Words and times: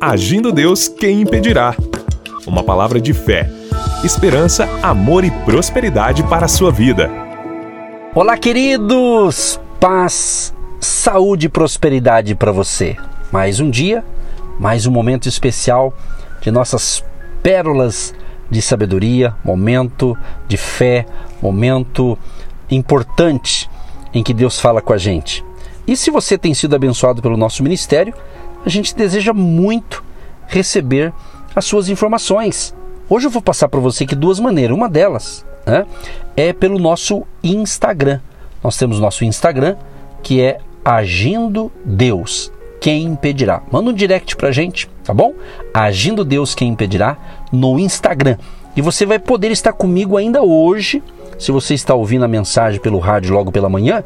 Agindo 0.00 0.52
Deus, 0.52 0.86
quem 0.86 1.22
impedirá? 1.22 1.74
Uma 2.46 2.62
palavra 2.62 3.00
de 3.00 3.12
fé, 3.12 3.50
esperança, 4.04 4.68
amor 4.80 5.24
e 5.24 5.30
prosperidade 5.44 6.22
para 6.22 6.44
a 6.44 6.48
sua 6.48 6.70
vida. 6.70 7.10
Olá, 8.14 8.38
queridos! 8.38 9.60
Paz, 9.80 10.54
saúde 10.78 11.46
e 11.46 11.48
prosperidade 11.48 12.36
para 12.36 12.52
você. 12.52 12.96
Mais 13.32 13.58
um 13.58 13.68
dia, 13.68 14.04
mais 14.60 14.86
um 14.86 14.92
momento 14.92 15.28
especial 15.28 15.92
de 16.40 16.52
nossas 16.52 17.04
pérolas 17.42 18.14
de 18.48 18.62
sabedoria, 18.62 19.34
momento 19.44 20.16
de 20.46 20.56
fé, 20.56 21.06
momento 21.42 22.16
importante 22.70 23.68
em 24.14 24.22
que 24.22 24.32
Deus 24.32 24.60
fala 24.60 24.80
com 24.80 24.92
a 24.92 24.98
gente. 24.98 25.44
E 25.88 25.96
se 25.96 26.08
você 26.08 26.38
tem 26.38 26.54
sido 26.54 26.76
abençoado 26.76 27.20
pelo 27.20 27.36
nosso 27.36 27.64
ministério, 27.64 28.14
a 28.68 28.70
gente 28.70 28.94
deseja 28.94 29.32
muito 29.32 30.04
receber 30.46 31.10
as 31.56 31.64
suas 31.64 31.88
informações. 31.88 32.74
Hoje 33.08 33.26
eu 33.26 33.30
vou 33.30 33.40
passar 33.40 33.66
para 33.66 33.80
você 33.80 34.04
aqui 34.04 34.14
duas 34.14 34.38
maneiras. 34.38 34.76
Uma 34.76 34.90
delas 34.90 35.42
né, 35.66 35.86
é 36.36 36.52
pelo 36.52 36.78
nosso 36.78 37.26
Instagram. 37.42 38.20
Nós 38.62 38.76
temos 38.76 39.00
nosso 39.00 39.24
Instagram 39.24 39.74
que 40.22 40.42
é 40.42 40.58
Agindo 40.84 41.72
Deus. 41.82 42.52
Quem 42.78 43.04
impedirá? 43.04 43.62
Manda 43.72 43.88
um 43.88 43.92
direct 43.94 44.36
para 44.36 44.48
a 44.48 44.52
gente, 44.52 44.86
tá 45.02 45.14
bom? 45.14 45.32
Agindo 45.72 46.22
Deus, 46.22 46.54
quem 46.54 46.68
impedirá? 46.68 47.16
No 47.50 47.78
Instagram. 47.78 48.36
E 48.76 48.82
você 48.82 49.06
vai 49.06 49.18
poder 49.18 49.50
estar 49.50 49.72
comigo 49.72 50.18
ainda 50.18 50.42
hoje, 50.42 51.02
se 51.38 51.50
você 51.50 51.72
está 51.72 51.94
ouvindo 51.94 52.26
a 52.26 52.28
mensagem 52.28 52.78
pelo 52.78 52.98
rádio 52.98 53.32
logo 53.32 53.50
pela 53.50 53.70
manhã, 53.70 54.04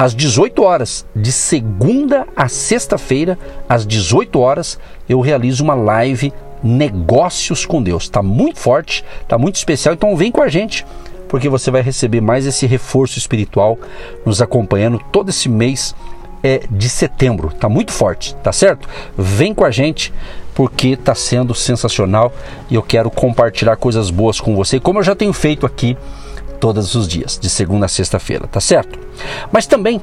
às 0.00 0.14
18 0.14 0.62
horas, 0.62 1.04
de 1.14 1.30
segunda 1.30 2.26
a 2.34 2.48
sexta-feira, 2.48 3.38
às 3.68 3.86
18 3.86 4.40
horas, 4.40 4.78
eu 5.06 5.20
realizo 5.20 5.62
uma 5.62 5.74
live 5.74 6.32
Negócios 6.62 7.66
com 7.66 7.82
Deus. 7.82 8.04
Está 8.04 8.22
muito 8.22 8.58
forte, 8.58 9.04
está 9.20 9.36
muito 9.36 9.56
especial, 9.56 9.94
então 9.94 10.16
vem 10.16 10.32
com 10.32 10.40
a 10.42 10.48
gente, 10.48 10.86
porque 11.28 11.50
você 11.50 11.70
vai 11.70 11.82
receber 11.82 12.22
mais 12.22 12.46
esse 12.46 12.66
reforço 12.66 13.18
espiritual 13.18 13.78
nos 14.24 14.40
acompanhando 14.40 14.98
todo 15.12 15.28
esse 15.28 15.50
mês 15.50 15.94
é, 16.42 16.62
de 16.70 16.88
setembro. 16.88 17.48
Está 17.48 17.68
muito 17.68 17.92
forte, 17.92 18.34
tá 18.36 18.52
certo? 18.52 18.88
Vem 19.18 19.52
com 19.52 19.66
a 19.66 19.70
gente 19.70 20.14
porque 20.54 20.88
está 20.88 21.14
sendo 21.14 21.54
sensacional 21.54 22.32
e 22.70 22.74
eu 22.74 22.82
quero 22.82 23.10
compartilhar 23.10 23.76
coisas 23.76 24.08
boas 24.08 24.40
com 24.40 24.56
você, 24.56 24.80
como 24.80 24.98
eu 24.98 25.02
já 25.02 25.14
tenho 25.14 25.32
feito 25.34 25.66
aqui 25.66 25.94
todos 26.60 26.94
os 26.94 27.08
dias, 27.08 27.38
de 27.40 27.48
segunda 27.48 27.86
a 27.86 27.88
sexta-feira, 27.88 28.46
tá 28.46 28.60
certo? 28.60 28.98
Mas 29.50 29.66
também 29.66 30.00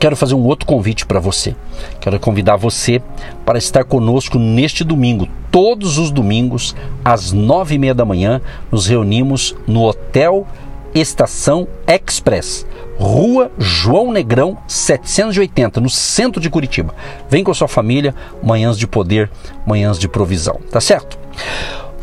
quero 0.00 0.16
fazer 0.16 0.34
um 0.34 0.44
outro 0.44 0.66
convite 0.66 1.06
para 1.06 1.20
você. 1.20 1.54
Quero 2.00 2.18
convidar 2.18 2.56
você 2.56 3.00
para 3.44 3.58
estar 3.58 3.84
conosco 3.84 4.38
neste 4.38 4.82
domingo. 4.82 5.28
Todos 5.50 5.98
os 5.98 6.10
domingos, 6.10 6.74
às 7.04 7.30
nove 7.30 7.76
e 7.76 7.78
meia 7.78 7.94
da 7.94 8.04
manhã, 8.04 8.40
nos 8.70 8.86
reunimos 8.86 9.54
no 9.66 9.84
Hotel 9.84 10.46
Estação 10.94 11.68
Express, 11.86 12.66
Rua 12.98 13.50
João 13.58 14.12
Negrão 14.12 14.58
780, 14.66 15.80
no 15.80 15.88
centro 15.88 16.40
de 16.40 16.50
Curitiba. 16.50 16.94
Vem 17.28 17.44
com 17.44 17.50
a 17.50 17.54
sua 17.54 17.68
família, 17.68 18.14
manhãs 18.42 18.76
de 18.76 18.86
poder, 18.86 19.30
manhãs 19.66 19.98
de 19.98 20.08
provisão, 20.08 20.58
tá 20.70 20.80
certo? 20.80 21.18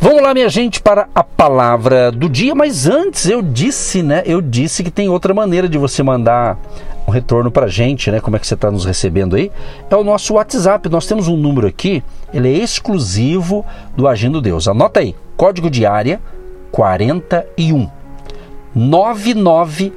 Vamos 0.02 0.24
lá, 0.24 0.34
minha 0.34 0.48
gente, 0.48 0.82
para 0.82 1.10
a 1.14 1.22
palavra 1.22 2.10
do 2.10 2.30
dia. 2.30 2.56
Mas 2.56 2.88
antes 2.88 3.28
eu 3.28 3.42
disse, 3.42 4.02
né? 4.02 4.24
Eu 4.26 4.42
disse 4.42 4.82
que 4.82 4.90
tem 4.90 5.10
outra 5.10 5.34
maneira 5.34 5.68
de 5.68 5.78
você 5.78 6.02
mandar 6.02 6.58
um 7.06 7.12
retorno 7.12 7.52
para 7.52 7.66
a 7.66 7.70
gente, 7.70 8.10
né? 8.10 8.22
Como 8.22 8.38
é 8.38 8.40
que 8.40 8.48
você 8.48 8.54
está 8.54 8.72
nos 8.72 8.86
recebendo 8.86 9.36
aí? 9.36 9.52
É 9.90 9.96
o 9.98 10.04
nosso 10.04 10.36
WhatsApp. 10.36 10.88
Nós 10.88 11.06
temos 11.06 11.28
um 11.28 11.36
número 11.36 11.68
aqui, 11.68 12.02
ele 12.34 12.48
é 12.48 12.54
exclusivo 12.64 13.66
do 13.94 14.08
Agindo 14.08 14.40
Deus. 14.40 14.70
Anota 14.70 15.02
aí, 15.02 15.14
código 15.36 15.70
de 15.70 15.86
área 15.86 16.22
41 16.72 17.90
99 18.74 19.92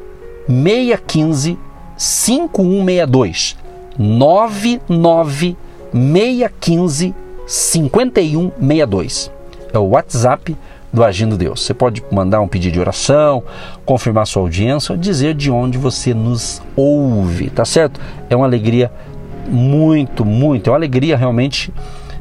615 0.48 1.56
5162 1.96 3.56
99 3.96 5.56
615 5.92 7.14
5162 7.46 9.41
é 9.72 9.78
o 9.78 9.88
WhatsApp 9.88 10.56
do 10.92 11.02
Agindo 11.02 11.36
Deus. 11.36 11.62
Você 11.62 11.72
pode 11.72 12.02
mandar 12.10 12.40
um 12.40 12.48
pedido 12.48 12.74
de 12.74 12.80
oração, 12.80 13.42
confirmar 13.84 14.26
sua 14.26 14.42
audiência, 14.42 14.96
dizer 14.96 15.34
de 15.34 15.50
onde 15.50 15.78
você 15.78 16.12
nos 16.12 16.62
ouve, 16.76 17.48
tá 17.50 17.64
certo? 17.64 18.00
É 18.28 18.36
uma 18.36 18.46
alegria 18.46 18.92
muito, 19.48 20.24
muito, 20.24 20.68
é 20.68 20.70
uma 20.70 20.76
alegria 20.76 21.16
realmente, 21.16 21.72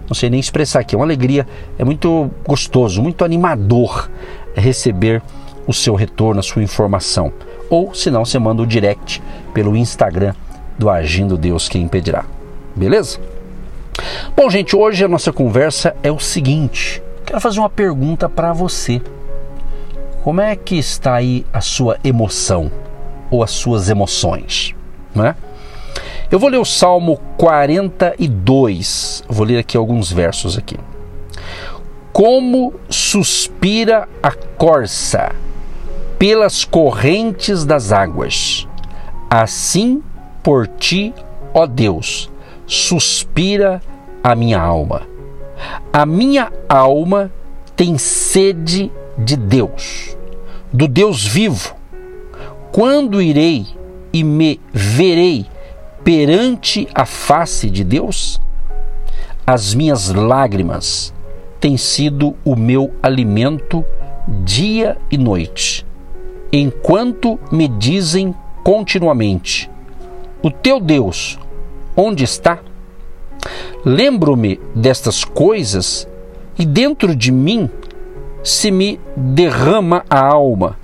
não 0.08 0.16
sei 0.16 0.30
nem 0.30 0.40
expressar 0.40 0.80
aqui, 0.80 0.96
é 0.96 0.98
uma 0.98 1.06
alegria, 1.06 1.46
é 1.78 1.84
muito 1.84 2.32
gostoso, 2.48 3.02
muito 3.02 3.26
animador 3.26 4.10
receber 4.56 5.22
o 5.68 5.74
seu 5.74 5.96
retorno, 5.96 6.40
a 6.40 6.44
sua 6.44 6.64
informação. 6.64 7.32
Ou, 7.70 7.94
se 7.94 8.10
não, 8.10 8.26
você 8.26 8.40
manda 8.40 8.62
o 8.62 8.68
direct 8.68 9.22
pelo 9.54 9.76
Instagram 9.76 10.34
do 10.78 10.90
Agindo 10.90 11.38
Deus, 11.38 11.70
quem 11.70 11.84
impedirá. 11.84 12.26
Beleza? 12.76 13.20
Bom, 14.36 14.50
gente, 14.50 14.76
hoje 14.76 15.06
a 15.06 15.08
nossa 15.08 15.32
conversa 15.32 15.96
é 16.02 16.12
o 16.12 16.20
seguinte: 16.20 17.02
Quero 17.26 17.40
fazer 17.40 17.60
uma 17.60 17.70
pergunta 17.70 18.28
para 18.28 18.54
você. 18.54 19.02
Como 20.24 20.40
é 20.42 20.56
que 20.56 20.76
está 20.76 21.16
aí 21.16 21.46
a 21.52 21.62
sua 21.62 21.98
emoção 22.04 22.72
ou 23.30 23.44
as 23.44 23.52
suas 23.52 23.90
emoções, 23.90 24.76
né? 25.16 25.36
Eu 26.30 26.40
vou 26.40 26.50
ler 26.50 26.60
o 26.60 26.66
Salmo 26.66 27.20
42. 27.38 29.24
Vou 29.28 29.46
ler 29.46 29.58
aqui 29.58 29.76
alguns 29.76 30.12
versos 30.12 30.58
aqui. 30.58 30.78
Como 32.14 32.74
suspira 32.90 34.08
a 34.22 34.32
corça 34.32 35.34
pelas 36.20 36.64
correntes 36.64 37.66
das 37.66 37.92
águas, 37.92 38.68
assim 39.30 40.04
por 40.44 40.68
ti, 40.68 41.14
ó 41.54 41.66
Deus, 41.66 42.30
suspira 42.68 43.82
a 44.24 44.36
minha 44.36 44.60
alma. 44.62 45.11
A 45.92 46.06
minha 46.06 46.52
alma 46.68 47.32
tem 47.76 47.98
sede 47.98 48.92
de 49.18 49.36
Deus, 49.36 50.18
do 50.72 50.88
Deus 50.88 51.26
vivo. 51.26 51.76
Quando 52.72 53.22
irei 53.22 53.68
e 54.14 54.24
me 54.24 54.60
verei 54.72 55.46
perante 56.04 56.88
a 56.94 57.06
face 57.06 57.70
de 57.70 57.84
Deus? 57.84 58.40
As 59.46 59.74
minhas 59.74 60.14
lágrimas 60.14 61.14
têm 61.60 61.78
sido 61.78 62.36
o 62.46 62.56
meu 62.56 62.94
alimento 63.02 63.84
dia 64.44 64.98
e 65.12 65.18
noite, 65.18 65.86
enquanto 66.52 67.40
me 67.52 67.68
dizem 67.68 68.34
continuamente: 68.64 69.70
O 70.42 70.50
teu 70.50 70.80
Deus, 70.80 71.38
onde 71.96 72.24
está? 72.24 72.60
Lembro-me 73.84 74.60
destas 74.76 75.24
coisas 75.24 76.08
e 76.58 76.66
dentro 76.66 77.16
de 77.16 77.32
mim 77.32 77.70
se 78.44 78.70
me 78.70 79.00
derrama 79.16 80.04
a 80.10 80.20
alma 80.20 80.78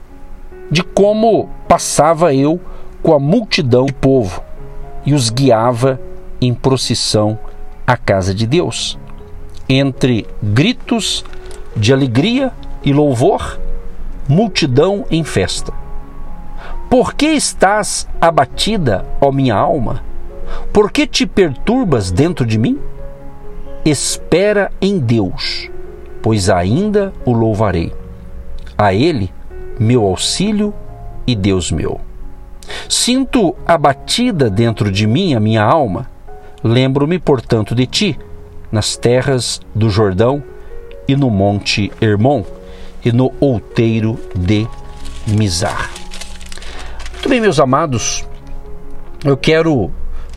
de 0.72 0.84
como 0.84 1.50
passava 1.68 2.34
eu 2.34 2.60
com 3.04 3.14
a 3.14 3.20
multidão 3.20 3.86
povo 3.86 4.44
e 5.06 5.14
os 5.14 5.30
guiava 5.30 6.00
em 6.42 6.54
procissão 6.54 7.38
à 7.86 7.96
casa 7.96 8.34
de 8.34 8.46
Deus, 8.46 8.98
entre 9.70 10.26
gritos 10.42 11.24
de 11.76 11.94
alegria 11.94 12.52
e 12.84 12.92
louvor, 12.92 13.60
multidão 14.28 15.06
em 15.10 15.24
festa. 15.24 15.72
Por 16.90 17.14
que 17.14 17.28
estás 17.28 18.08
abatida, 18.20 19.06
ó 19.22 19.32
minha 19.32 19.56
alma? 19.56 20.04
Por 20.72 20.92
que 20.92 21.08
te 21.08 21.26
perturbas 21.26 22.12
dentro 22.12 22.46
de 22.46 22.58
mim? 22.58 22.80
Espera 23.86 24.72
em 24.82 25.00
Deus, 25.00 25.70
pois 26.22 26.50
ainda 26.50 27.14
o 27.26 27.32
louvarei. 27.32 27.94
A 28.78 28.94
Ele, 28.94 29.32
meu 29.80 30.04
auxílio 30.04 30.74
e 31.26 31.36
Deus 31.36 31.72
meu. 31.72 32.00
Sinto 32.90 33.56
abatida 33.66 34.50
dentro 34.50 34.92
de 34.92 35.08
mim 35.08 35.34
a 35.34 35.40
minha 35.40 35.64
alma. 35.64 36.10
Lembro-me, 36.64 37.18
portanto, 37.18 37.74
de 37.74 37.86
ti, 37.86 38.20
nas 38.72 38.98
terras 38.98 39.62
do 39.74 39.90
Jordão 39.90 40.44
e 41.08 41.16
no 41.16 41.30
monte 41.30 41.92
Hermon 42.02 42.44
e 43.04 43.12
no 43.12 43.32
outeiro 43.40 44.20
de 44.36 44.68
Mizar. 45.28 45.90
Muito 47.14 47.30
bem, 47.30 47.40
meus 47.42 47.60
amados, 47.60 48.26
eu 49.24 49.36
quero 49.38 49.92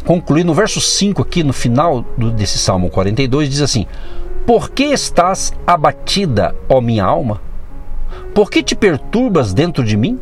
concluir 0.04 0.44
no 0.44 0.54
verso 0.54 0.80
5 0.80 1.22
aqui, 1.22 1.42
no 1.42 1.52
final 1.52 2.04
do, 2.16 2.30
desse 2.30 2.58
Salmo 2.58 2.90
42, 2.90 3.48
diz 3.48 3.60
assim: 3.60 3.86
Por 4.46 4.70
que 4.70 4.84
estás 4.84 5.52
abatida, 5.66 6.54
ó 6.68 6.80
minha 6.80 7.04
alma? 7.04 7.40
Por 8.34 8.50
que 8.50 8.62
te 8.62 8.74
perturbas 8.74 9.52
dentro 9.52 9.84
de 9.84 9.96
mim? 9.96 10.18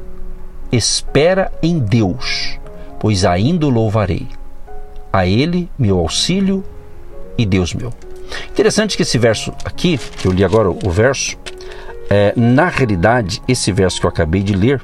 Espera 0.70 1.50
em 1.62 1.78
Deus, 1.78 2.58
pois 2.98 3.24
ainda 3.24 3.66
o 3.66 3.70
louvarei. 3.70 4.26
A 5.12 5.26
Ele, 5.26 5.70
meu 5.78 5.98
auxílio 5.98 6.62
e 7.36 7.46
Deus 7.46 7.72
meu. 7.72 7.92
Interessante 8.50 8.96
que 8.96 9.02
esse 9.02 9.16
verso 9.16 9.52
aqui, 9.64 9.98
que 9.98 10.28
eu 10.28 10.32
li 10.32 10.44
agora 10.44 10.68
o 10.68 10.90
verso, 10.90 11.36
é, 12.10 12.32
na 12.36 12.68
realidade, 12.68 13.42
esse 13.48 13.72
verso 13.72 14.00
que 14.00 14.06
eu 14.06 14.10
acabei 14.10 14.42
de 14.42 14.54
ler 14.54 14.82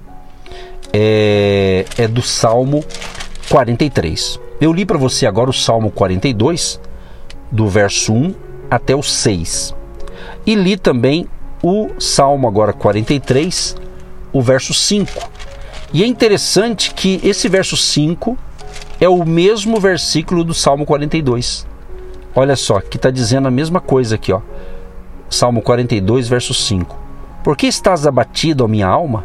é, 0.92 1.84
é 1.98 2.08
do 2.08 2.22
Salmo 2.22 2.84
43. 3.50 4.40
Eu 4.60 4.72
li 4.72 4.86
para 4.86 4.98
você 4.98 5.26
agora 5.26 5.50
o 5.50 5.52
Salmo 5.52 5.90
42, 5.90 6.80
do 7.50 7.68
verso 7.68 8.12
1 8.12 8.34
até 8.70 8.94
o 8.94 9.02
6. 9.02 9.74
E 10.46 10.54
li 10.54 10.76
também 10.76 11.28
o 11.62 11.90
Salmo 11.98 12.46
agora 12.46 12.72
43, 12.72 13.76
o 14.32 14.40
verso 14.40 14.72
5. 14.72 15.10
E 15.92 16.02
é 16.02 16.06
interessante 16.06 16.92
que 16.94 17.20
esse 17.22 17.48
verso 17.48 17.76
5 17.76 18.38
é 19.00 19.08
o 19.08 19.24
mesmo 19.24 19.80
versículo 19.80 20.44
do 20.44 20.54
Salmo 20.54 20.84
42. 20.84 21.66
Olha 22.34 22.56
só, 22.56 22.80
que 22.80 22.96
está 22.96 23.10
dizendo 23.10 23.48
a 23.48 23.50
mesma 23.50 23.80
coisa 23.80 24.16
aqui, 24.16 24.32
ó. 24.32 24.40
Salmo 25.28 25.62
42, 25.62 26.28
verso 26.28 26.54
5. 26.54 26.96
Por 27.42 27.56
que 27.56 27.66
estás 27.66 28.06
abatido, 28.06 28.64
ó 28.64 28.68
minha 28.68 28.86
alma? 28.86 29.24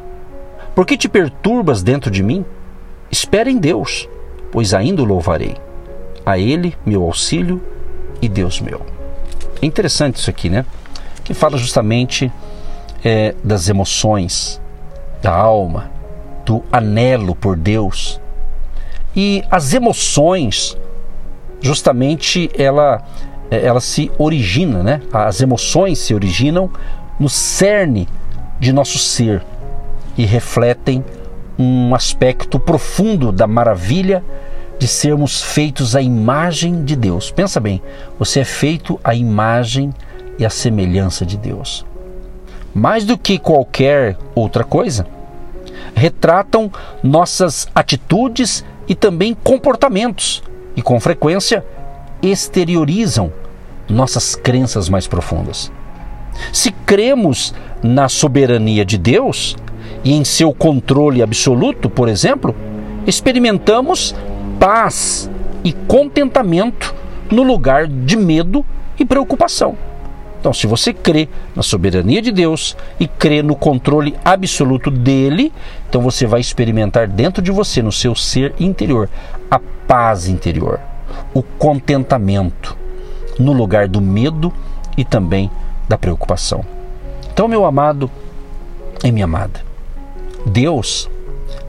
Por 0.75 0.85
que 0.85 0.97
te 0.97 1.09
perturbas 1.09 1.83
dentro 1.83 2.09
de 2.09 2.23
mim? 2.23 2.45
Espera 3.11 3.49
em 3.49 3.57
Deus, 3.57 4.07
pois 4.51 4.73
ainda 4.73 5.01
o 5.01 5.05
louvarei. 5.05 5.55
A 6.25 6.37
Ele, 6.37 6.75
meu 6.85 7.03
auxílio 7.03 7.61
e 8.21 8.27
Deus 8.27 8.59
meu. 8.59 8.81
É 9.61 9.65
interessante 9.65 10.17
isso 10.17 10.29
aqui, 10.29 10.49
né? 10.49 10.65
Que 11.23 11.33
fala 11.33 11.57
justamente 11.57 12.31
é, 13.03 13.35
das 13.43 13.69
emoções, 13.69 14.61
da 15.21 15.33
alma, 15.33 15.91
do 16.45 16.63
anelo 16.71 17.35
por 17.35 17.55
Deus. 17.55 18.19
E 19.15 19.43
as 19.49 19.73
emoções, 19.73 20.77
justamente, 21.61 22.49
ela, 22.57 23.03
é, 23.49 23.65
ela 23.65 23.81
se 23.81 24.11
origina, 24.17 24.83
né? 24.83 25.01
As 25.11 25.41
emoções 25.41 25.99
se 25.99 26.13
originam 26.13 26.69
no 27.19 27.29
cerne 27.29 28.07
de 28.59 28.71
nosso 28.71 28.97
ser 28.97 29.43
e 30.17 30.25
refletem 30.25 31.03
um 31.59 31.93
aspecto 31.93 32.57
profundo 32.57 33.33
da 33.33 33.45
maravilha 33.45 34.23
de 34.79 34.87
sermos 34.87 35.41
feitos 35.41 35.93
à 35.93 36.01
imagem 36.01 36.85
de 36.85 36.95
Deus. 36.95 37.29
Pensa 37.29 37.59
bem, 37.59 37.81
você 38.17 38.39
é 38.39 38.45
feito 38.45 38.97
à 39.03 39.13
imagem 39.13 39.93
e 40.39 40.45
à 40.45 40.49
semelhança 40.49 41.25
de 41.25 41.35
Deus. 41.37 41.85
Mais 42.73 43.03
do 43.03 43.17
que 43.17 43.37
qualquer 43.37 44.17
outra 44.33 44.63
coisa, 44.63 45.05
retratam 45.93 46.71
nossas 47.03 47.67
atitudes 47.75 48.63
e 48.87 48.95
também 48.95 49.33
comportamentos, 49.33 50.41
e 50.77 50.81
com 50.81 50.97
frequência 50.99 51.65
exteriorizam 52.21 53.33
nossas 53.89 54.33
crenças 54.35 54.87
mais 54.87 55.07
profundas. 55.07 55.69
Se 56.53 56.71
cremos 56.71 57.53
na 57.83 58.07
soberania 58.07 58.85
de 58.85 58.97
Deus 58.97 59.57
e 60.03 60.13
em 60.13 60.23
seu 60.23 60.53
controle 60.53 61.21
absoluto, 61.21 61.89
por 61.89 62.07
exemplo, 62.07 62.55
experimentamos 63.05 64.15
paz 64.59 65.29
e 65.63 65.73
contentamento 65.73 66.93
no 67.31 67.43
lugar 67.43 67.87
de 67.87 68.15
medo 68.17 68.65
e 68.97 69.05
preocupação. 69.05 69.77
Então, 70.39 70.53
se 70.53 70.65
você 70.67 70.93
crê 70.93 71.27
na 71.53 71.61
soberania 71.61 72.21
de 72.21 72.31
Deus 72.31 72.75
e 72.97 73.07
crê 73.07 73.43
no 73.43 73.55
controle 73.55 74.15
absoluto 74.23 74.89
dele, 74.89 75.51
então 75.89 76.01
você 76.01 76.25
vai 76.25 76.39
experimentar 76.39 77.07
dentro 77.07 77.41
de 77.41 77.51
você, 77.51 77.81
no 77.81 77.91
seu 77.91 78.15
ser 78.15 78.53
interior, 78.57 79.09
a 79.51 79.59
paz 79.85 80.27
interior, 80.29 80.79
o 81.33 81.43
contentamento, 81.43 82.77
no 83.37 83.51
lugar 83.51 83.87
do 83.87 83.99
medo 83.99 84.53
e 84.97 85.03
também 85.03 85.51
da 85.89 85.97
preocupação. 85.97 86.63
Então, 87.33 87.47
meu 87.47 87.65
amado 87.65 88.09
e 89.03 89.11
minha 89.11 89.25
amada, 89.25 89.61
Deus 90.49 91.09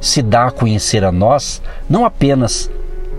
se 0.00 0.22
dá 0.22 0.46
a 0.46 0.50
conhecer 0.50 1.04
a 1.04 1.12
nós 1.12 1.62
não 1.88 2.04
apenas 2.04 2.70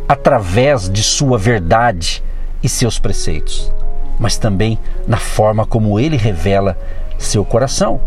através 0.08 0.90
de 0.90 1.04
sua 1.04 1.38
verdade 1.38 2.24
e 2.62 2.68
seus 2.68 3.00
preceitos, 3.00 3.72
mas 4.20 4.38
também 4.38 4.78
na 5.08 5.18
forma 5.18 5.66
como 5.66 6.00
ele 6.00 6.18
revela 6.18 6.78
seu 7.18 7.46
coração. 7.46 8.02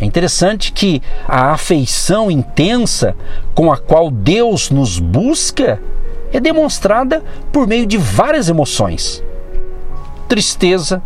É 0.00 0.04
interessante 0.04 0.72
que 0.72 1.00
a 1.26 1.52
afeição 1.52 2.30
intensa 2.30 3.14
com 3.54 3.72
a 3.72 3.76
qual 3.76 4.10
Deus 4.10 4.70
nos 4.70 4.98
busca 4.98 5.80
é 6.32 6.40
demonstrada 6.40 7.22
por 7.52 7.66
meio 7.66 7.86
de 7.86 7.96
várias 7.96 8.48
emoções: 8.48 9.22
tristeza 10.28 11.02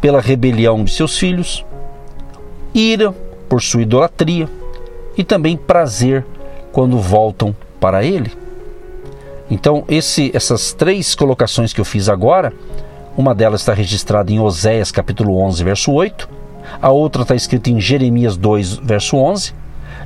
pela 0.00 0.20
rebelião 0.20 0.82
de 0.82 0.92
seus 0.92 1.16
filhos, 1.16 1.64
ira 2.74 3.12
por 3.48 3.62
sua 3.62 3.82
idolatria 3.82 4.48
e 5.16 5.24
também 5.24 5.56
prazer 5.56 6.24
quando 6.72 6.98
voltam 6.98 7.54
para 7.80 8.04
Ele. 8.04 8.32
Então, 9.50 9.84
esse, 9.88 10.30
essas 10.34 10.72
três 10.72 11.14
colocações 11.14 11.72
que 11.72 11.80
eu 11.80 11.84
fiz 11.84 12.08
agora, 12.08 12.52
uma 13.16 13.34
delas 13.34 13.60
está 13.60 13.74
registrada 13.74 14.32
em 14.32 14.40
Oséias 14.40 14.90
capítulo 14.90 15.36
11, 15.38 15.62
verso 15.62 15.92
8, 15.92 16.28
a 16.80 16.90
outra 16.90 17.22
está 17.22 17.34
escrita 17.34 17.70
em 17.70 17.80
Jeremias 17.80 18.36
2, 18.36 18.76
verso 18.76 19.16
11, 19.16 19.54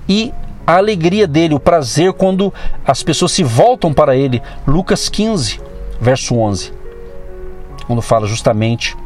e 0.09 0.33
a 0.67 0.77
alegria 0.79 1.29
dele, 1.29 1.55
o 1.55 1.61
prazer 1.61 2.13
quando 2.13 2.53
as 2.85 3.03
pessoas 3.05 3.31
se 3.31 3.45
voltam 3.45 3.95
para 3.95 4.17
ele, 4.17 4.43
Lucas 4.67 5.09
15, 5.09 5.61
verso 6.01 6.37
11, 6.37 6.73
quando 7.87 8.03
fala 8.03 8.27
justamente 8.27 8.97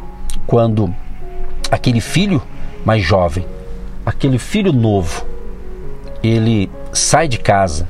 quando 0.47 0.93
aquele 1.71 2.01
filho 2.01 2.43
mais 2.85 3.05
jovem, 3.05 3.45
aquele 4.07 4.39
filho 4.39 4.73
novo, 4.73 5.27
ele 6.23 6.71
sai 6.93 7.29
de 7.29 7.39
casa, 7.39 7.89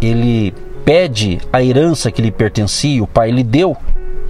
ele 0.00 0.54
pede 0.84 1.40
a 1.52 1.62
herança 1.62 2.10
que 2.10 2.22
lhe 2.22 2.30
pertencia, 2.30 3.02
o 3.02 3.06
pai 3.06 3.30
lhe 3.30 3.42
deu, 3.42 3.76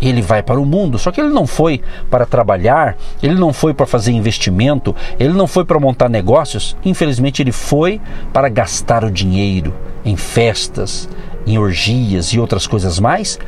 ele 0.00 0.22
vai 0.22 0.42
para 0.42 0.60
o 0.60 0.66
mundo. 0.66 0.98
Só 0.98 1.10
que 1.10 1.20
ele 1.20 1.30
não 1.30 1.46
foi 1.46 1.80
para 2.10 2.26
trabalhar, 2.26 2.96
ele 3.22 3.34
não 3.34 3.52
foi 3.52 3.75
para 3.75 3.86
fazer 3.86 4.12
investimento, 4.12 4.94
ele 5.19 5.32
não 5.32 5.46
foi 5.46 5.64
para 5.64 5.78
montar 5.78 6.08
negócios. 6.08 6.76
Infelizmente, 6.84 7.42
ele 7.42 7.52
foi 7.52 8.00
para 8.32 8.48
gastar 8.48 9.04
o 9.04 9.10
dinheiro 9.10 9.75
em 10.04 10.16
festas, 10.16 11.08
em 11.46 11.58
orgias 11.58 12.32
e 12.32 12.38
outras 12.38 12.66
coisas 12.66 12.98
mais. 12.98 13.38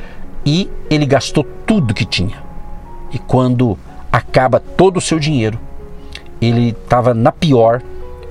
E 0.44 0.70
ele 0.88 1.06
gastou 1.06 1.44
tudo 1.66 1.94
que 1.94 2.04
tinha. 2.04 2.42
E 3.12 3.18
quando 3.18 3.78
acaba 4.10 4.60
todo 4.60 4.96
o 4.96 5.00
seu 5.00 5.18
dinheiro, 5.18 5.58
ele 6.40 6.70
estava 6.70 7.12
na 7.12 7.30
pior. 7.30 7.82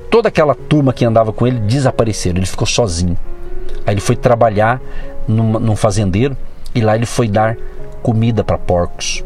Toda 0.09 0.29
aquela 0.29 0.55
turma 0.55 0.91
que 0.91 1.05
andava 1.05 1.31
com 1.31 1.45
ele 1.45 1.59
desapareceram, 1.59 2.37
ele 2.37 2.45
ficou 2.45 2.65
sozinho. 2.65 3.17
Aí 3.85 3.93
ele 3.93 4.01
foi 4.01 4.15
trabalhar 4.15 4.81
num, 5.27 5.59
num 5.59 5.75
fazendeiro 5.75 6.35
e 6.73 6.81
lá 6.81 6.95
ele 6.95 7.05
foi 7.05 7.27
dar 7.27 7.55
comida 8.01 8.43
para 8.43 8.57
porcos. 8.57 9.23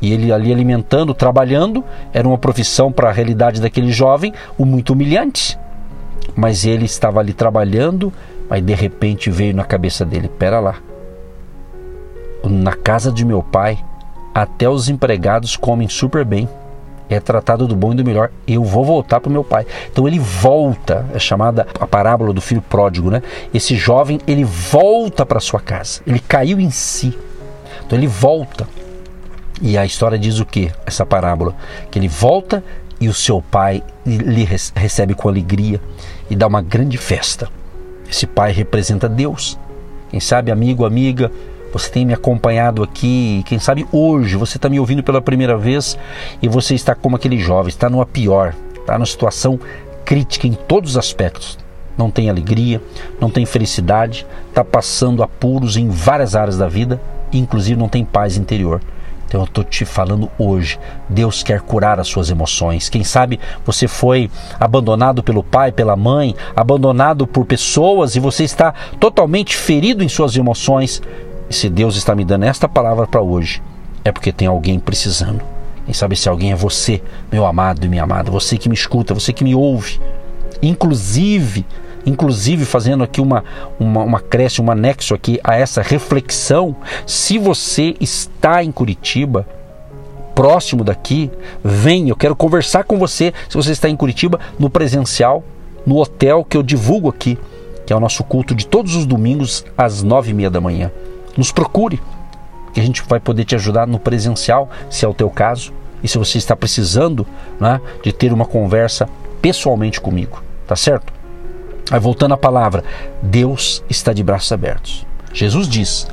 E 0.00 0.12
ele 0.12 0.32
ali 0.32 0.52
alimentando, 0.52 1.14
trabalhando, 1.14 1.84
era 2.12 2.26
uma 2.26 2.38
profissão 2.38 2.90
para 2.90 3.08
a 3.08 3.12
realidade 3.12 3.60
daquele 3.60 3.92
jovem, 3.92 4.32
o 4.58 4.64
muito 4.64 4.92
humilhante. 4.92 5.58
Mas 6.34 6.64
ele 6.64 6.84
estava 6.84 7.20
ali 7.20 7.32
trabalhando, 7.32 8.12
mas 8.48 8.62
de 8.62 8.74
repente 8.74 9.30
veio 9.30 9.54
na 9.54 9.64
cabeça 9.64 10.04
dele: 10.04 10.28
pera 10.28 10.58
lá, 10.58 10.76
na 12.42 12.72
casa 12.74 13.12
de 13.12 13.24
meu 13.24 13.42
pai, 13.42 13.78
até 14.34 14.68
os 14.68 14.88
empregados 14.88 15.56
comem 15.56 15.88
super 15.88 16.24
bem 16.24 16.48
é 17.08 17.20
tratado 17.20 17.66
do 17.66 17.76
bom 17.76 17.92
e 17.92 17.96
do 17.96 18.04
melhor. 18.04 18.30
Eu 18.46 18.64
vou 18.64 18.84
voltar 18.84 19.20
para 19.20 19.28
o 19.28 19.32
meu 19.32 19.44
pai. 19.44 19.66
Então 19.90 20.06
ele 20.06 20.18
volta, 20.18 21.06
é 21.14 21.18
chamada 21.18 21.66
a 21.78 21.86
parábola 21.86 22.32
do 22.32 22.40
filho 22.40 22.62
pródigo, 22.62 23.10
né? 23.10 23.22
Esse 23.52 23.76
jovem 23.76 24.20
ele 24.26 24.44
volta 24.44 25.24
para 25.26 25.40
sua 25.40 25.60
casa. 25.60 26.00
Ele 26.06 26.20
caiu 26.20 26.58
em 26.58 26.70
si. 26.70 27.16
Então 27.84 27.98
ele 27.98 28.06
volta. 28.06 28.66
E 29.60 29.78
a 29.78 29.84
história 29.84 30.18
diz 30.18 30.40
o 30.40 30.46
que? 30.46 30.72
Essa 30.84 31.06
parábola 31.06 31.54
que 31.90 31.98
ele 31.98 32.08
volta 32.08 32.64
e 33.00 33.08
o 33.08 33.14
seu 33.14 33.42
pai 33.42 33.82
lhe 34.04 34.48
recebe 34.74 35.14
com 35.14 35.28
alegria 35.28 35.80
e 36.30 36.34
dá 36.34 36.46
uma 36.46 36.62
grande 36.62 36.96
festa. 36.96 37.48
Esse 38.08 38.26
pai 38.26 38.52
representa 38.52 39.08
Deus. 39.08 39.58
Quem 40.10 40.20
sabe, 40.20 40.50
amigo, 40.50 40.84
amiga, 40.84 41.30
você 41.74 41.90
tem 41.90 42.06
me 42.06 42.14
acompanhado 42.14 42.84
aqui, 42.84 43.42
quem 43.46 43.58
sabe 43.58 43.84
hoje 43.90 44.36
você 44.36 44.58
está 44.58 44.68
me 44.68 44.78
ouvindo 44.78 45.02
pela 45.02 45.20
primeira 45.20 45.56
vez 45.56 45.98
e 46.40 46.46
você 46.46 46.72
está 46.72 46.94
como 46.94 47.16
aquele 47.16 47.36
jovem, 47.36 47.68
está 47.68 47.90
numa 47.90 48.06
pior, 48.06 48.54
está 48.76 48.94
numa 48.94 49.04
situação 49.04 49.58
crítica 50.04 50.46
em 50.46 50.52
todos 50.52 50.92
os 50.92 50.96
aspectos. 50.96 51.58
Não 51.98 52.12
tem 52.12 52.30
alegria, 52.30 52.80
não 53.20 53.28
tem 53.28 53.44
felicidade, 53.44 54.24
está 54.48 54.64
passando 54.64 55.20
apuros 55.20 55.76
em 55.76 55.88
várias 55.88 56.36
áreas 56.36 56.56
da 56.56 56.68
vida, 56.68 57.00
inclusive 57.32 57.76
não 57.78 57.88
tem 57.88 58.04
paz 58.04 58.36
interior. 58.36 58.80
Então 59.26 59.40
eu 59.40 59.46
estou 59.46 59.64
te 59.64 59.84
falando 59.84 60.30
hoje. 60.38 60.78
Deus 61.08 61.42
quer 61.42 61.60
curar 61.60 61.98
as 61.98 62.06
suas 62.06 62.30
emoções. 62.30 62.88
Quem 62.88 63.02
sabe 63.02 63.40
você 63.66 63.88
foi 63.88 64.30
abandonado 64.60 65.24
pelo 65.24 65.42
pai, 65.42 65.72
pela 65.72 65.96
mãe, 65.96 66.36
abandonado 66.54 67.26
por 67.26 67.44
pessoas 67.44 68.14
e 68.14 68.20
você 68.20 68.44
está 68.44 68.72
totalmente 69.00 69.56
ferido 69.56 70.04
em 70.04 70.08
suas 70.08 70.36
emoções. 70.36 71.02
Se 71.50 71.68
Deus 71.68 71.96
está 71.96 72.14
me 72.14 72.24
dando 72.24 72.44
esta 72.44 72.68
palavra 72.68 73.06
para 73.06 73.20
hoje, 73.20 73.62
é 74.04 74.10
porque 74.10 74.32
tem 74.32 74.48
alguém 74.48 74.78
precisando. 74.78 75.40
Quem 75.84 75.92
sabe 75.92 76.16
se 76.16 76.28
alguém 76.28 76.52
é 76.52 76.56
você, 76.56 77.02
meu 77.30 77.44
amado 77.44 77.84
e 77.84 77.88
minha 77.88 78.02
amada, 78.02 78.30
você 78.30 78.56
que 78.56 78.68
me 78.68 78.74
escuta, 78.74 79.14
você 79.14 79.32
que 79.32 79.44
me 79.44 79.54
ouve. 79.54 80.00
Inclusive, 80.62 81.66
inclusive 82.06 82.64
fazendo 82.64 83.04
aqui 83.04 83.20
uma, 83.20 83.44
uma, 83.78 84.02
uma 84.02 84.20
creche, 84.20 84.62
um 84.62 84.70
anexo 84.70 85.14
aqui 85.14 85.38
a 85.44 85.56
essa 85.56 85.82
reflexão, 85.82 86.74
se 87.06 87.38
você 87.38 87.94
está 88.00 88.64
em 88.64 88.72
Curitiba, 88.72 89.46
próximo 90.34 90.82
daqui, 90.82 91.30
vem, 91.62 92.08
eu 92.08 92.16
quero 92.16 92.34
conversar 92.34 92.84
com 92.84 92.98
você, 92.98 93.32
se 93.48 93.56
você 93.56 93.72
está 93.72 93.88
em 93.88 93.96
Curitiba, 93.96 94.40
no 94.58 94.70
presencial, 94.70 95.44
no 95.86 95.98
hotel 95.98 96.44
que 96.44 96.56
eu 96.56 96.62
divulgo 96.62 97.10
aqui, 97.10 97.38
que 97.86 97.92
é 97.92 97.96
o 97.96 98.00
nosso 98.00 98.24
culto 98.24 98.54
de 98.54 98.66
todos 98.66 98.96
os 98.96 99.04
domingos 99.04 99.64
às 99.76 100.02
nove 100.02 100.30
e 100.30 100.34
meia 100.34 100.50
da 100.50 100.60
manhã. 100.60 100.90
Nos 101.36 101.50
procure, 101.52 102.00
que 102.72 102.80
a 102.80 102.82
gente 102.82 103.02
vai 103.08 103.20
poder 103.20 103.44
te 103.44 103.54
ajudar 103.54 103.86
no 103.86 103.98
presencial, 103.98 104.68
se 104.90 105.04
é 105.04 105.08
o 105.08 105.14
teu 105.14 105.30
caso, 105.30 105.72
e 106.02 106.08
se 106.08 106.18
você 106.18 106.38
está 106.38 106.54
precisando 106.54 107.26
né, 107.58 107.80
de 108.02 108.12
ter 108.12 108.32
uma 108.32 108.44
conversa 108.44 109.08
pessoalmente 109.40 110.00
comigo, 110.00 110.42
tá 110.66 110.76
certo? 110.76 111.12
Aí 111.90 112.00
voltando 112.00 112.34
à 112.34 112.36
palavra, 112.36 112.84
Deus 113.22 113.82
está 113.88 114.12
de 114.12 114.22
braços 114.22 114.52
abertos. 114.52 115.06
Jesus 115.32 115.68
diz: 115.68 116.06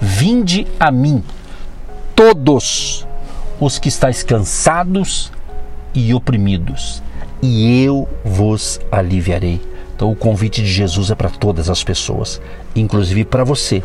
Vinde 0.00 0.66
a 0.78 0.90
mim, 0.90 1.22
todos 2.14 3.06
os 3.60 3.78
que 3.78 3.88
estáis 3.88 4.22
cansados 4.22 5.32
e 5.94 6.12
oprimidos, 6.14 7.02
e 7.42 7.82
eu 7.84 8.08
vos 8.24 8.80
aliviarei. 8.90 9.60
Então 9.94 10.10
o 10.10 10.16
convite 10.16 10.62
de 10.62 10.72
Jesus 10.72 11.10
é 11.10 11.14
para 11.14 11.30
todas 11.30 11.70
as 11.70 11.84
pessoas, 11.84 12.40
inclusive 12.74 13.24
para 13.24 13.44
você 13.44 13.82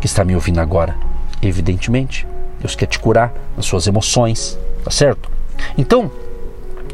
que 0.00 0.06
está 0.06 0.24
me 0.24 0.34
ouvindo 0.34 0.60
agora. 0.60 0.96
Evidentemente, 1.42 2.26
Deus 2.60 2.74
quer 2.74 2.86
te 2.86 2.98
curar 2.98 3.32
nas 3.56 3.66
suas 3.66 3.86
emoções, 3.86 4.58
tá 4.84 4.90
certo? 4.90 5.30
Então, 5.76 6.10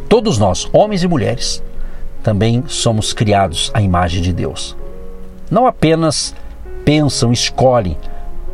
todos 0.08 0.38
nós, 0.38 0.68
homens 0.72 1.02
e 1.02 1.08
mulheres, 1.08 1.62
também 2.22 2.64
somos 2.68 3.12
criados 3.12 3.70
à 3.74 3.80
imagem 3.80 4.22
de 4.22 4.32
Deus. 4.32 4.76
Não 5.50 5.66
apenas 5.66 6.34
pensam, 6.84 7.32
escolhem, 7.32 7.96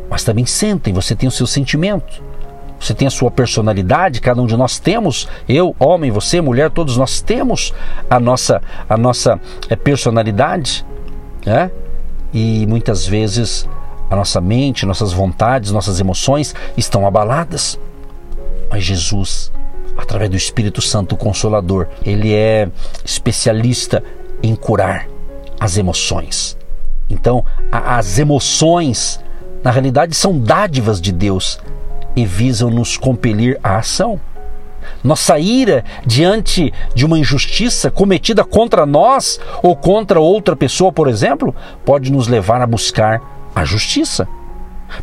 mas 0.09 0.23
também 0.23 0.45
sentem, 0.45 0.93
você 0.93 1.15
tem 1.15 1.29
o 1.29 1.31
seu 1.31 1.45
sentimento, 1.45 2.21
você 2.79 2.93
tem 2.93 3.07
a 3.07 3.11
sua 3.11 3.29
personalidade, 3.29 4.21
cada 4.21 4.41
um 4.41 4.47
de 4.47 4.55
nós 4.55 4.79
temos, 4.79 5.27
eu, 5.47 5.75
homem, 5.77 6.11
você, 6.11 6.39
mulher, 6.39 6.71
todos 6.71 6.97
nós 6.97 7.21
temos 7.21 7.73
a 8.09 8.19
nossa, 8.19 8.61
a 8.87 8.97
nossa 8.97 9.39
é, 9.69 9.75
personalidade, 9.75 10.85
né? 11.45 11.69
E 12.33 12.65
muitas 12.67 13.05
vezes 13.05 13.67
a 14.09 14.15
nossa 14.15 14.41
mente, 14.41 14.85
nossas 14.85 15.13
vontades, 15.13 15.71
nossas 15.71 15.99
emoções 15.99 16.55
estão 16.75 17.05
abaladas. 17.05 17.79
Mas 18.69 18.83
Jesus, 18.83 19.51
através 19.97 20.29
do 20.29 20.37
Espírito 20.37 20.81
Santo 20.81 21.15
Consolador, 21.15 21.87
ele 22.03 22.33
é 22.33 22.69
especialista 23.05 24.03
em 24.41 24.55
curar 24.55 25.07
as 25.59 25.77
emoções. 25.77 26.57
Então, 27.09 27.43
as 27.71 28.17
emoções, 28.19 29.19
na 29.63 29.71
realidade, 29.71 30.15
são 30.15 30.39
dádivas 30.39 31.01
de 31.01 31.11
Deus 31.11 31.59
e 32.15 32.25
visam 32.25 32.69
nos 32.69 32.97
compelir 32.97 33.59
à 33.63 33.77
ação. 33.77 34.19
Nossa 35.03 35.37
ira 35.39 35.83
diante 36.05 36.73
de 36.95 37.05
uma 37.05 37.17
injustiça 37.17 37.91
cometida 37.91 38.43
contra 38.43 38.85
nós 38.85 39.39
ou 39.61 39.75
contra 39.75 40.19
outra 40.19 40.55
pessoa, 40.55 40.91
por 40.91 41.07
exemplo, 41.07 41.55
pode 41.85 42.11
nos 42.11 42.27
levar 42.27 42.61
a 42.61 42.67
buscar 42.67 43.38
a 43.59 43.65
justiça. 43.65 44.27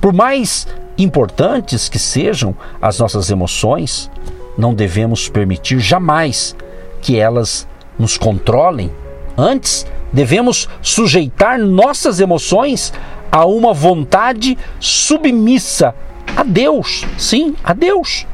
Por 0.01 0.13
mais 0.13 0.67
importantes 0.99 1.89
que 1.89 1.99
sejam 1.99 2.57
as 2.81 2.99
nossas 2.99 3.31
emoções, 3.31 4.11
não 4.57 4.75
devemos 4.75 5.29
permitir 5.29 5.79
jamais 5.79 6.57
que 7.01 7.19
elas 7.19 7.69
nos 7.99 8.17
controlem. 8.17 8.91
Antes, 9.37 9.87
devemos 10.13 10.69
sujeitar 10.81 11.59
nossas 11.59 12.21
emoções 12.21 12.93
a 13.31 13.45
uma 13.45 13.75
vontade 13.75 14.57
submissa 14.81 15.95
a 16.35 16.43
Deus. 16.43 17.05
Sim, 17.19 17.55
a 17.63 17.73
Deus. 17.73 18.27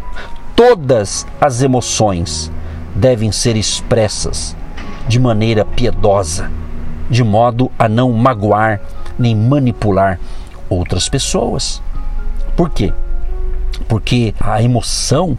Todas 0.55 1.27
as 1.41 1.61
emoções 1.61 2.51
devem 2.95 3.33
ser 3.33 3.57
expressas 3.57 4.55
de 5.09 5.19
maneira 5.19 5.65
piedosa, 5.65 6.51
de 7.11 7.25
modo 7.25 7.71
a 7.79 7.89
não 7.89 8.13
magoar 8.13 8.81
nem 9.19 9.35
manipular 9.35 10.19
outras 10.69 11.09
pessoas. 11.09 11.83
Por 12.57 12.71
quê? 12.71 12.93
Porque 13.89 14.35
a 14.41 14.63
emoção, 14.63 15.37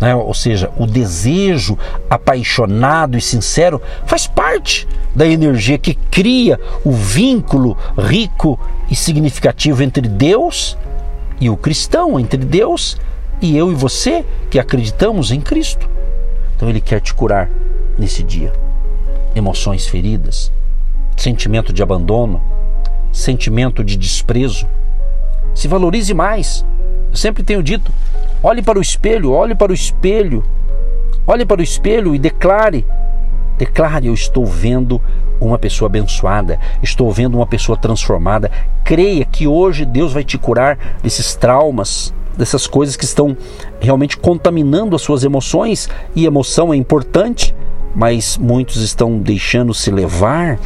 né, 0.00 0.14
ou 0.14 0.34
seja, 0.34 0.70
o 0.76 0.86
desejo 0.86 1.78
apaixonado 2.08 3.16
e 3.16 3.20
sincero, 3.20 3.80
faz 4.04 4.26
parte 4.26 4.86
da 5.14 5.26
energia 5.26 5.78
que 5.78 5.94
cria 5.94 6.58
o 6.84 6.92
vínculo 6.92 7.76
rico 7.96 8.58
e 8.90 8.96
significativo 8.96 9.82
entre 9.82 10.08
Deus 10.08 10.76
e 11.40 11.48
o 11.50 11.56
cristão, 11.56 12.18
entre 12.18 12.44
Deus 12.44 12.96
e 13.40 13.56
eu 13.56 13.70
e 13.70 13.74
você 13.74 14.24
que 14.50 14.58
acreditamos 14.58 15.30
em 15.30 15.40
Cristo. 15.40 15.88
Então 16.56 16.68
Ele 16.68 16.80
quer 16.80 17.00
te 17.00 17.12
curar 17.12 17.50
nesse 17.98 18.22
dia. 18.22 18.52
Emoções 19.34 19.86
feridas, 19.86 20.50
sentimento 21.16 21.72
de 21.72 21.82
abandono, 21.82 22.40
sentimento 23.16 23.82
de 23.82 23.96
desprezo. 23.96 24.66
Se 25.54 25.66
valorize 25.66 26.12
mais. 26.12 26.64
Eu 27.10 27.16
sempre 27.16 27.42
tenho 27.42 27.62
dito: 27.62 27.90
olhe 28.42 28.62
para 28.62 28.78
o 28.78 28.82
espelho, 28.82 29.32
olhe 29.32 29.54
para 29.54 29.72
o 29.72 29.74
espelho, 29.74 30.44
olhe 31.26 31.44
para 31.44 31.60
o 31.60 31.64
espelho 31.64 32.14
e 32.14 32.18
declare. 32.18 32.84
Declare: 33.56 34.06
Eu 34.06 34.14
estou 34.14 34.44
vendo 34.44 35.00
uma 35.40 35.58
pessoa 35.58 35.88
abençoada, 35.88 36.58
estou 36.82 37.10
vendo 37.10 37.36
uma 37.36 37.46
pessoa 37.46 37.78
transformada. 37.78 38.50
Creia 38.84 39.24
que 39.24 39.46
hoje 39.46 39.86
Deus 39.86 40.12
vai 40.12 40.22
te 40.22 40.36
curar 40.36 40.78
desses 41.02 41.34
traumas, 41.34 42.12
dessas 42.36 42.66
coisas 42.66 42.96
que 42.96 43.04
estão 43.04 43.34
realmente 43.80 44.18
contaminando 44.18 44.94
as 44.94 45.00
suas 45.00 45.24
emoções. 45.24 45.88
E 46.14 46.26
emoção 46.26 46.72
é 46.72 46.76
importante, 46.76 47.54
mas 47.94 48.36
muitos 48.36 48.82
estão 48.82 49.18
deixando 49.18 49.72
se 49.72 49.90
levar 49.90 50.58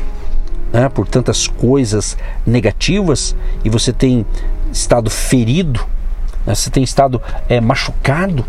né, 0.73 0.89
por 0.89 1.07
tantas 1.07 1.47
coisas 1.47 2.17
negativas 2.47 3.37
e 3.65 3.71
você 3.71 3.93
tem 3.93 4.25
estado 4.73 5.11
ferido, 5.11 5.81
né, 6.47 6.55
você 6.55 6.71
tem 6.71 6.83
estado 6.83 7.21
é, 7.49 7.61
machucado, 7.61 8.45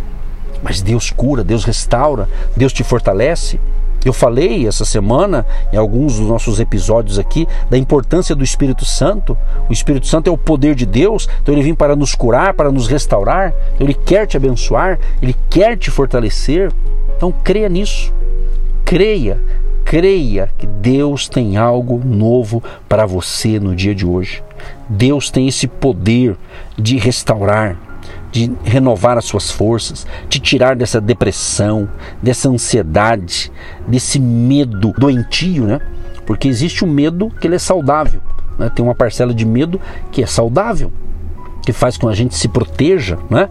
mas 0.64 0.82
Deus 0.82 1.10
cura, 1.10 1.44
Deus 1.44 1.64
restaura, 1.64 2.30
Deus 2.56 2.72
te 2.72 2.84
fortalece. 2.84 3.60
Eu 4.04 4.14
falei 4.14 4.68
essa 4.68 4.84
semana, 4.84 5.46
em 5.72 5.78
alguns 5.78 6.18
dos 6.18 6.28
nossos 6.28 6.60
episódios 6.60 7.20
aqui, 7.20 7.48
da 7.70 7.78
importância 7.78 8.36
do 8.36 8.44
Espírito 8.44 8.84
Santo. 8.84 9.38
O 9.70 9.74
Espírito 9.74 10.08
Santo 10.08 10.28
é 10.28 10.34
o 10.34 10.38
poder 10.38 10.74
de 10.74 10.88
Deus, 10.88 11.30
então 11.42 11.54
ele 11.54 11.64
vem 11.64 11.76
para 11.76 11.96
nos 11.96 12.16
curar, 12.16 12.56
para 12.56 12.72
nos 12.72 12.88
restaurar, 12.88 13.54
então 13.76 13.86
ele 13.86 13.94
quer 13.94 14.26
te 14.26 14.36
abençoar, 14.36 15.00
ele 15.22 15.36
quer 15.50 15.78
te 15.78 15.92
fortalecer. 15.92 16.72
Então 17.16 17.32
creia 17.32 17.70
nisso. 17.70 18.12
Creia, 18.84 19.40
creia 19.92 20.50
que 20.58 20.66
Deus 20.66 21.28
tem 21.28 21.58
algo 21.58 22.02
novo 22.02 22.64
para 22.88 23.06
você 23.06 23.60
no 23.60 23.76
dia 23.76 23.94
de 23.94 24.06
hoje. 24.06 24.42
Deus 24.88 25.30
tem 25.30 25.50
esse 25.50 25.68
poder 25.68 26.38
de 26.78 26.98
restaurar, 26.98 27.76
de 28.32 28.50
renovar 28.64 29.18
as 29.18 29.26
suas 29.26 29.52
forças, 29.52 30.08
de 30.30 30.40
tirar 30.40 30.78
dessa 30.78 31.02
depressão, 31.02 31.90
dessa 32.24 32.48
ansiedade, 32.48 33.52
desse 33.86 34.18
medo 34.18 34.94
doentio, 34.98 35.66
né? 35.66 35.82
Porque 36.26 36.48
existe 36.48 36.86
o 36.86 36.88
um 36.88 36.90
medo 36.90 37.30
que 37.30 37.46
ele 37.46 37.56
é 37.56 37.60
saudável, 37.60 38.22
né? 38.58 38.72
Tem 38.74 38.86
uma 38.86 38.96
parcela 38.96 39.34
de 39.34 39.46
medo 39.46 39.78
que 40.10 40.24
é 40.24 40.26
saudável, 40.26 40.90
que 41.66 41.74
faz 41.74 41.98
com 41.98 42.08
que 42.08 42.14
a 42.14 42.16
gente 42.16 42.34
se 42.36 42.48
proteja, 42.48 43.20
né? 43.30 43.50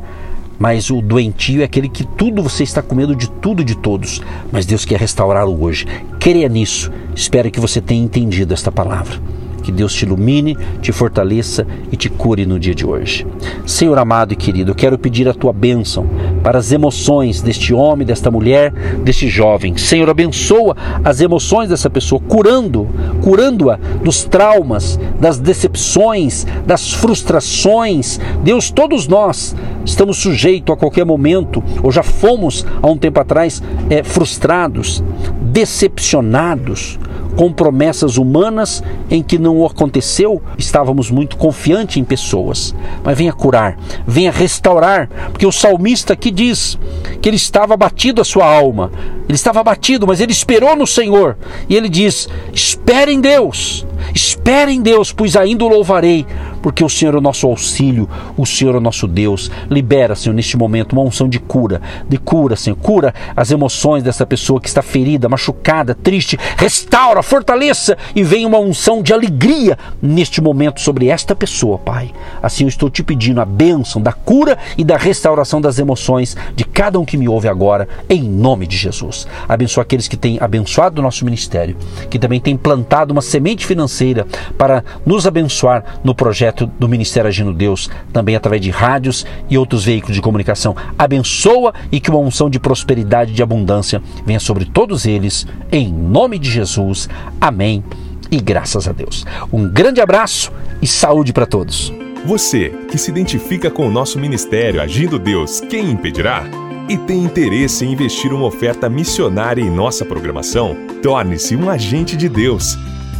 Mas 0.61 0.91
o 0.91 1.01
doentio 1.01 1.63
é 1.63 1.65
aquele 1.65 1.89
que 1.89 2.05
tudo 2.05 2.43
você 2.43 2.65
está 2.65 2.83
com 2.83 2.95
medo 2.95 3.17
de 3.17 3.31
tudo 3.31 3.63
e 3.63 3.65
de 3.65 3.75
todos. 3.75 4.21
Mas 4.53 4.67
Deus 4.67 4.85
quer 4.85 5.01
restaurá-lo 5.01 5.59
hoje. 5.65 5.87
Creia 6.19 6.51
nisso. 6.51 6.93
Espero 7.17 7.51
que 7.51 7.59
você 7.59 7.81
tenha 7.81 8.05
entendido 8.05 8.53
esta 8.53 8.71
palavra. 8.71 9.19
Que 9.63 9.73
Deus 9.73 9.95
te 9.95 10.05
ilumine, 10.05 10.57
te 10.83 10.93
fortaleça 10.93 11.67
e 11.91 11.97
te 11.97 12.11
cure 12.11 12.45
no 12.45 12.59
dia 12.59 12.75
de 12.75 12.85
hoje. 12.85 13.27
Senhor 13.67 13.99
amado 13.99 14.33
e 14.33 14.37
querido, 14.37 14.73
eu 14.73 14.75
quero 14.75 14.99
pedir 14.99 15.29
a 15.29 15.35
tua 15.35 15.53
bênção 15.53 16.07
para 16.43 16.59
as 16.59 16.73
emoções 16.73 17.41
deste 17.41 17.73
homem, 17.73 18.07
desta 18.07 18.31
mulher, 18.31 18.71
deste 19.03 19.29
jovem. 19.29 19.79
Senhor, 19.79 20.11
abençoa 20.11 20.77
as 21.03 21.21
emoções 21.21 21.71
dessa 21.71 21.89
pessoa, 21.89 22.21
curando, 22.21 22.87
curando-a 23.23 23.77
dos 24.03 24.25
traumas, 24.25 24.99
das 25.19 25.39
decepções, 25.39 26.47
das 26.67 26.93
frustrações. 26.93 28.19
Deus, 28.43 28.71
todos 28.71 29.07
nós 29.07 29.55
estamos 29.85 30.19
sujeitos 30.19 30.75
a 30.75 30.77
qualquer 30.77 31.05
momento, 31.05 31.63
ou 31.83 31.91
já 31.91 32.03
fomos 32.03 32.67
há 32.83 32.87
um 32.87 32.97
tempo 32.97 33.21
atrás, 33.21 33.63
é, 33.89 34.03
frustrados, 34.03 35.03
decepcionados 35.41 36.99
com 37.37 37.53
promessas 37.53 38.17
humanas 38.17 38.83
em 39.11 39.23
que 39.23 39.39
não 39.39 39.65
aconteceu, 39.65 40.43
estávamos 40.59 41.11
muito 41.11 41.37
confiantes 41.37 41.97
em 41.97 42.05
pessoas. 42.05 42.75
Mas 43.03 43.17
venha 43.17 43.33
curar, 43.33 43.79
venha 44.07 44.31
restaurar, 44.31 45.09
porque 45.31 45.47
o 45.47 45.53
salmista 45.53 46.13
aqui 46.13 46.31
diz 46.31 46.79
que 47.21 47.29
ele 47.29 47.37
estava 47.37 47.75
abatido 47.75 48.21
a 48.21 48.25
sua 48.25 48.45
alma, 48.45 48.91
ele 49.31 49.37
estava 49.37 49.61
abatido, 49.61 50.09
mas 50.09 50.21
ele 50.21 50.33
esperou 50.33 50.75
no 50.75 50.89
Senhor, 50.89 51.37
e 51.69 51.77
ele 51.77 51.89
diz: 51.89 52.29
espere 52.53 53.13
em 53.13 53.21
Deus, 53.21 53.87
espere 54.13 54.73
em 54.73 54.83
Deus, 54.83 55.13
pois 55.13 55.37
ainda 55.37 55.65
o 55.65 55.69
louvarei, 55.69 56.27
porque 56.63 56.85
o 56.85 56.89
Senhor 56.89 57.15
é 57.15 57.19
o 57.19 57.21
nosso 57.21 57.47
auxílio, 57.47 58.09
o 58.37 58.47
Senhor 58.47 58.75
é 58.75 58.79
o 58.79 58.81
nosso 58.81 59.07
Deus. 59.07 59.51
Libera, 59.71 60.15
Senhor, 60.15 60.35
neste 60.35 60.57
momento 60.57 60.93
uma 60.93 61.03
unção 61.03 61.29
de 61.29 61.39
cura, 61.39 61.81
de 62.09 62.19
cura, 62.19 62.57
Senhor. 62.57 62.77
Cura 62.77 63.15
as 63.37 63.51
emoções 63.51 64.03
dessa 64.03 64.27
pessoa 64.27 64.61
que 64.61 64.69
está 64.69 64.83
ferida, 64.83 65.29
machucada, 65.29 65.95
triste. 65.95 66.39
Restaura, 66.57 67.23
fortaleça 67.23 67.97
e 68.15 68.23
venha 68.23 68.47
uma 68.47 68.59
unção 68.59 69.03
de 69.03 69.13
alegria 69.13 69.79
neste 70.01 70.41
momento 70.41 70.81
sobre 70.81 71.09
esta 71.09 71.35
pessoa, 71.35 71.79
Pai. 71.79 72.13
Assim 72.43 72.65
eu 72.65 72.69
estou 72.69 72.91
te 72.91 73.03
pedindo 73.03 73.41
a 73.41 73.45
bênção 73.45 74.01
da 74.01 74.13
cura 74.13 74.59
e 74.77 74.85
da 74.85 74.97
restauração 74.97 75.61
das 75.61 75.79
emoções 75.79 76.37
de 76.55 76.65
cada 76.65 76.99
um 76.99 77.05
que 77.05 77.17
me 77.17 77.29
ouve 77.29 77.49
agora, 77.49 77.89
em 78.09 78.23
nome 78.23 78.67
de 78.67 78.77
Jesus. 78.77 79.27
Abençoa 79.49 79.83
aqueles 79.83 80.09
que 80.09 80.17
têm 80.17 80.39
abençoado 80.41 81.01
o 81.01 81.03
nosso 81.03 81.25
ministério, 81.25 81.77
que 82.09 82.19
também 82.19 82.41
têm 82.41 82.57
plantado 82.57 83.13
uma 83.13 83.23
semente 83.23 83.67
financeira 83.67 84.27
para 84.59 84.85
nos 85.05 85.27
abençoar 85.27 85.85
no 86.03 86.15
projeto 86.15 86.50
do 86.79 86.89
Ministério 86.89 87.29
Agindo 87.29 87.53
Deus, 87.53 87.91
também 88.13 88.37
através 88.37 88.63
de 88.63 88.71
rádios 88.71 89.27
e 89.49 89.57
outros 89.57 89.85
veículos 89.85 90.15
de 90.15 90.23
comunicação. 90.23 90.75
Abençoa 90.99 91.73
e 91.91 92.01
que 92.01 92.11
uma 92.11 92.19
unção 92.19 92.51
de 92.51 92.59
prosperidade 92.59 93.33
e 93.33 93.35
de 93.35 93.43
abundância 93.43 94.03
venha 94.25 94.41
sobre 94.41 94.65
todos 94.65 95.07
eles, 95.07 95.47
em 95.71 95.93
nome 95.93 96.39
de 96.39 96.51
Jesus. 96.51 97.09
Amém. 97.41 97.83
E 98.31 98.41
graças 98.41 98.87
a 98.87 98.93
Deus. 98.93 99.25
Um 99.53 99.69
grande 99.69 100.01
abraço 100.01 100.53
e 100.81 100.87
saúde 100.87 101.33
para 101.33 101.47
todos. 101.47 101.93
Você 102.25 102.71
que 102.91 102.99
se 102.99 103.11
identifica 103.11 103.71
com 103.71 103.89
o 103.89 103.91
nosso 103.91 104.19
ministério 104.19 104.81
Agindo 104.81 105.19
Deus, 105.19 105.61
quem 105.61 105.91
impedirá? 105.91 106.45
E 106.89 106.97
tem 106.97 107.25
interesse 107.25 107.85
em 107.85 107.93
investir 107.93 108.33
uma 108.33 108.47
oferta 108.47 108.89
missionária 108.89 109.63
em 109.63 109.71
nossa 109.71 110.05
programação? 110.05 110.77
Torne-se 111.03 111.57
um 111.57 111.71
agente 111.71 112.17
de 112.17 112.29
Deus 112.29 112.77